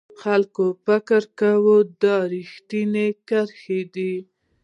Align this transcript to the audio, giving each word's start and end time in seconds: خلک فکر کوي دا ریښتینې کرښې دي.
خلک 0.21 0.55
فکر 0.85 1.21
کوي 1.39 1.79
دا 2.01 2.15
ریښتینې 2.33 3.07
کرښې 3.27 3.81
دي. 3.93 4.13